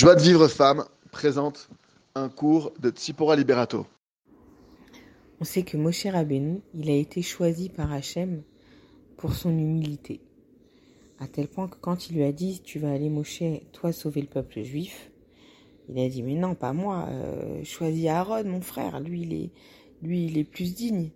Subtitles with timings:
[0.00, 1.68] Joie de vivre femme présente
[2.14, 3.84] un cours de Tsipora Liberato.
[5.42, 8.42] On sait que Moshe Rabbeinu, il a été choisi par Hachem
[9.18, 10.22] pour son humilité.
[11.18, 13.42] À tel point que quand il lui a dit Tu vas aller, Moshe,
[13.72, 15.10] toi sauver le peuple juif,
[15.90, 19.50] il a dit Mais non, pas moi, euh, choisis Aaron, mon frère, lui il, est,
[20.00, 21.10] lui, il est plus digne.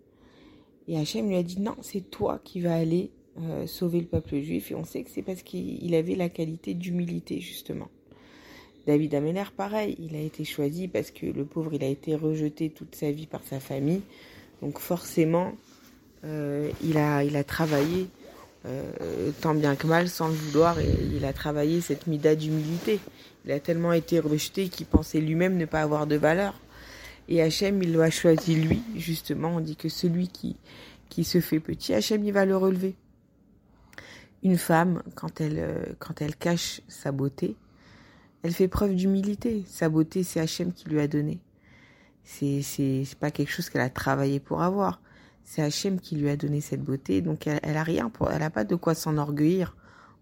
[0.88, 4.40] Et Hachem lui a dit Non, c'est toi qui vas aller euh, sauver le peuple
[4.40, 4.72] juif.
[4.72, 7.88] Et on sait que c'est parce qu'il avait la qualité d'humilité, justement.
[8.86, 12.70] David Amener, pareil, il a été choisi parce que le pauvre, il a été rejeté
[12.70, 14.02] toute sa vie par sa famille.
[14.60, 15.52] Donc forcément,
[16.24, 18.08] euh, il, a, il a travaillé
[18.66, 22.98] euh, tant bien que mal, sans le vouloir, et il a travaillé cette mida d'humilité.
[23.44, 26.58] Il a tellement été rejeté qu'il pensait lui-même ne pas avoir de valeur.
[27.28, 29.56] Et Hachem, il l'a choisi lui, justement.
[29.56, 30.56] On dit que celui qui,
[31.08, 32.94] qui se fait petit, Hachem, il va le relever.
[34.42, 37.56] Une femme, quand elle, euh, quand elle cache sa beauté,
[38.44, 39.64] elle fait preuve d'humilité.
[39.66, 41.40] Sa beauté, c'est Hachem qui lui a donné.
[42.24, 45.00] C'est, c'est, pas quelque chose qu'elle a travaillé pour avoir.
[45.44, 47.22] C'est Hachem qui lui a donné cette beauté.
[47.22, 49.74] Donc elle, elle a rien pour, elle a pas de quoi s'enorgueillir,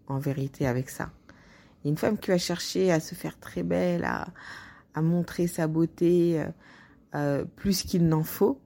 [0.07, 1.11] en vérité, avec ça.
[1.83, 4.27] une femme qui va chercher à se faire très belle, à,
[4.93, 6.47] à montrer sa beauté, euh,
[7.15, 8.61] euh plus qu'il n'en faut.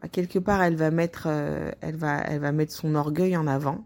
[0.00, 3.48] Bah, quelque part, elle va mettre, euh, elle va, elle va mettre son orgueil en
[3.48, 3.84] avant.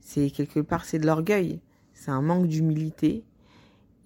[0.00, 1.60] C'est quelque part, c'est de l'orgueil.
[1.92, 3.24] C'est un manque d'humilité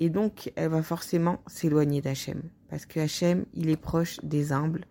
[0.01, 2.43] et donc, elle va forcément s'éloigner d'Hachem.
[2.69, 4.87] Parce que Hachem, il est proche des humbles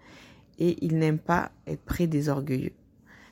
[0.60, 2.74] et il n'aime pas être près des orgueilleux.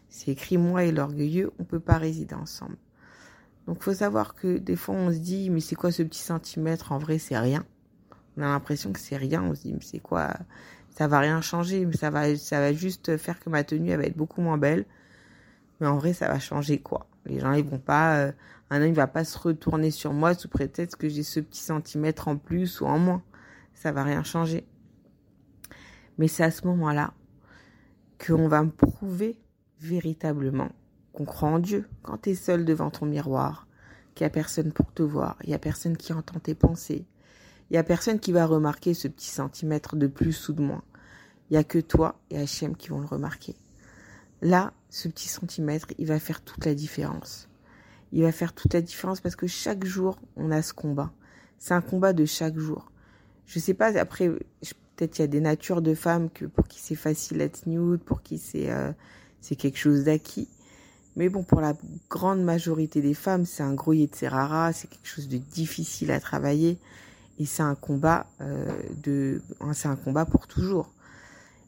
[0.09, 2.75] C'est écrit moi et l'orgueilleux, on peut pas résider ensemble.
[3.67, 6.91] Donc, faut savoir que des fois, on se dit, mais c'est quoi ce petit centimètre?
[6.91, 7.65] En vrai, c'est rien.
[8.35, 9.43] On a l'impression que c'est rien.
[9.43, 10.33] On se dit, mais c'est quoi?
[10.89, 13.99] Ça va rien changer, mais ça va, ça va juste faire que ma tenue, elle
[13.99, 14.85] va être beaucoup moins belle.
[15.79, 17.07] Mais en vrai, ça va changer quoi?
[17.25, 18.31] Les gens, ils vont pas, euh,
[18.69, 22.27] un homme va pas se retourner sur moi sous prétexte que j'ai ce petit centimètre
[22.27, 23.23] en plus ou en moins.
[23.73, 24.65] Ça va rien changer.
[26.17, 27.13] Mais c'est à ce moment-là
[28.25, 29.39] qu'on va me prouver
[29.79, 30.69] véritablement
[31.13, 31.87] qu'on croit en Dieu.
[32.03, 33.67] Quand tu es seul devant ton miroir,
[34.15, 37.05] qu'il n'y a personne pour te voir, il n'y a personne qui entend tes pensées,
[37.69, 40.83] il n'y a personne qui va remarquer ce petit centimètre de plus ou de moins.
[41.49, 43.55] Il n'y a que toi et Hachem qui vont le remarquer.
[44.41, 47.47] Là, ce petit centimètre, il va faire toute la différence
[48.11, 51.11] il va faire toute la différence parce que chaque jour, on a ce combat.
[51.59, 52.91] C'est un combat de chaque jour.
[53.45, 56.79] Je sais pas, après, peut-être il y a des natures de femmes que pour qui
[56.79, 58.91] c'est facile être nude, pour qui c'est euh,
[59.39, 60.47] c'est quelque chose d'acquis.
[61.15, 61.73] Mais bon, pour la
[62.09, 63.93] grande majorité des femmes, c'est un gros
[64.23, 66.77] rara, c'est quelque chose de difficile à travailler
[67.37, 68.71] et c'est un combat euh,
[69.03, 69.41] de,
[69.73, 70.93] c'est un combat pour toujours.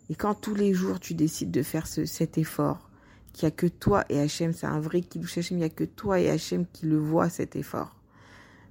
[0.09, 2.89] Et quand tous les jours tu décides de faire ce, cet effort,
[3.33, 5.69] qu'il n'y a que toi et Hachem, c'est un vrai kiddush Hachem, il n'y a
[5.69, 7.95] que toi et Hachem qui le voient cet effort.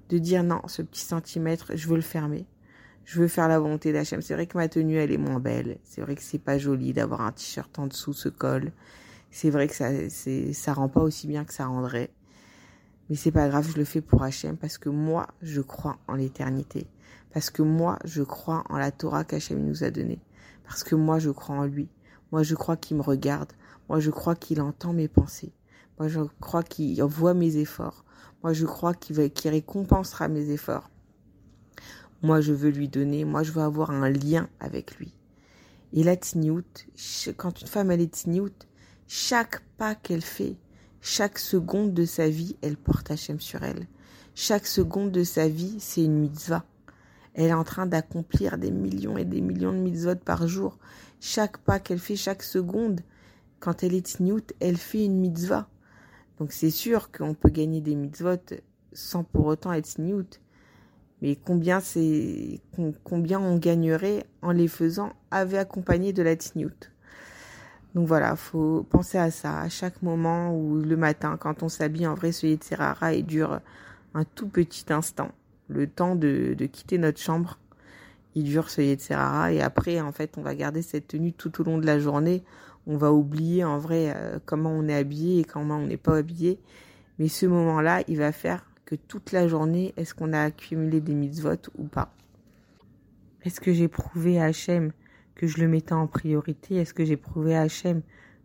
[0.08, 2.46] De dire non, ce petit centimètre, je veux le fermer.
[3.04, 4.22] Je veux faire la volonté d'Hachem.
[4.22, 5.78] C'est vrai que ma tenue, elle est moins belle.
[5.82, 8.72] C'est vrai que c'est pas joli d'avoir un t-shirt en dessous, ce col.
[9.30, 12.10] C'est vrai que ça, c'est, ça rend pas aussi bien que ça rendrait.
[13.10, 16.14] Mais c'est pas grave, je le fais pour Hachem parce que moi, je crois en
[16.14, 16.86] l'éternité.
[17.32, 20.20] Parce que moi, je crois en la Torah qu'Hachem nous a donnée.
[20.64, 21.88] Parce que moi, je crois en lui.
[22.32, 23.52] Moi, je crois qu'il me regarde.
[23.88, 25.52] Moi, je crois qu'il entend mes pensées.
[25.98, 28.04] Moi, je crois qu'il voit mes efforts.
[28.42, 29.20] Moi, je crois qu'il
[29.50, 30.90] récompensera mes efforts.
[32.22, 33.24] Moi, je veux lui donner.
[33.24, 35.14] Moi, je veux avoir un lien avec lui.
[35.92, 36.86] Et la tniout,
[37.36, 38.66] quand une femme est tniout,
[39.06, 40.56] chaque pas qu'elle fait,
[41.02, 43.86] chaque seconde de sa vie, elle porte Hachem sur elle.
[44.34, 46.64] Chaque seconde de sa vie, c'est une mitzvah.
[47.34, 50.78] Elle est en train d'accomplir des millions et des millions de mitzvot par jour.
[51.20, 53.00] Chaque pas qu'elle fait, chaque seconde,
[53.60, 55.68] quand elle est tsniout, elle fait une mitzvah.
[56.38, 58.36] Donc c'est sûr qu'on peut gagner des mitzvot
[58.92, 60.40] sans pour autant être tsniout.
[61.22, 62.60] Mais combien c'est
[63.04, 66.90] combien on gagnerait en les faisant avec accompagné de la tsniout.
[67.94, 72.06] Donc voilà, faut penser à ça à chaque moment ou le matin quand on s'habille
[72.06, 73.60] en vrai ce Yetzirara et dure
[74.14, 75.30] un tout petit instant,
[75.68, 77.58] le temps de, de quitter notre chambre.
[78.34, 81.64] Il dure ce Yetzirara et après en fait on va garder cette tenue tout au
[81.64, 82.42] long de la journée.
[82.86, 86.16] On va oublier en vrai euh, comment on est habillé et comment on n'est pas
[86.16, 86.58] habillé.
[87.18, 91.14] Mais ce moment-là, il va faire que toute la journée, est-ce qu'on a accumulé des
[91.14, 92.12] mitzvot ou pas?
[93.44, 94.92] Est-ce que j'ai prouvé à Hachem
[95.34, 96.76] que je le mettais en priorité?
[96.76, 98.02] Est-ce que j'ai prouvé à Hachem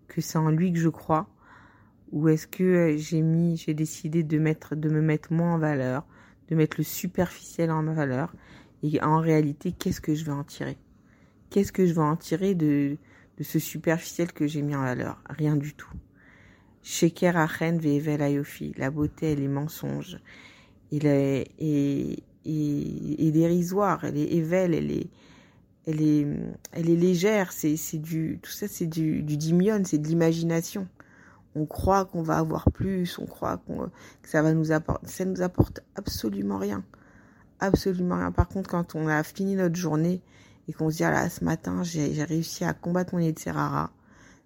[0.07, 1.27] que c'est en lui que je crois?
[2.11, 5.57] Ou est-ce que euh, j'ai mis, j'ai décidé de mettre, de me mettre moins en
[5.57, 6.05] valeur,
[6.49, 8.33] de mettre le superficiel en valeur
[8.83, 10.77] Et en réalité, qu'est-ce que je vais en tirer?
[11.49, 12.97] Qu'est-ce que je vais en tirer de
[13.38, 15.21] de ce superficiel que j'ai mis en valeur?
[15.29, 15.94] Rien du tout.
[16.81, 18.73] Sheker Achen Vevel Ayofi.
[18.77, 20.19] La beauté, elle est mensonge.
[20.91, 25.09] Et, et, est, dérisoire, elle est évelle, elle est,
[25.85, 26.25] elle est,
[26.71, 27.51] elle est légère.
[27.51, 30.88] C'est, du, tout ça, c'est du, du dimion, c'est de l'imagination.
[31.59, 33.59] On croit qu'on va avoir plus, on croit
[34.21, 36.83] que ça va nous apporter, ça nous apporte absolument rien,
[37.59, 38.31] absolument rien.
[38.31, 40.21] Par contre, quand on a fini notre journée
[40.68, 43.89] et qu'on se dit ah là, ce matin, j'ai, réussi à combattre mon Yetzerara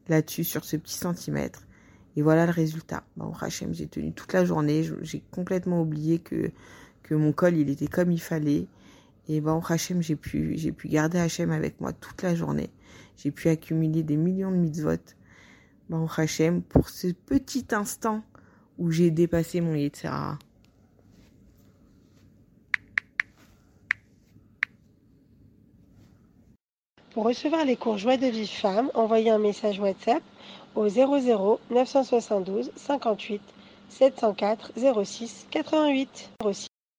[0.07, 1.67] là-dessus sur ce petit centimètre.
[2.15, 3.03] Et voilà le résultat.
[3.17, 4.89] Bon, Hachem, j'ai tenu toute la journée.
[5.01, 6.51] J'ai complètement oublié que
[7.03, 8.67] que mon col il était comme il fallait.
[9.27, 12.69] Et bon, Hachem, j'ai pu, j'ai pu garder Hachem avec moi toute la journée.
[13.17, 14.95] J'ai pu accumuler des millions de mitzvot.
[15.91, 18.21] Bon, Hachem, pour ce petit instant
[18.77, 20.39] où j'ai dépassé mon Yetzirah.
[27.09, 30.23] Pour recevoir les cours Joie de Vive Femme, envoyez un message WhatsApp
[30.75, 33.41] au 00 972 58
[33.89, 34.71] 704
[35.03, 36.70] 06 88.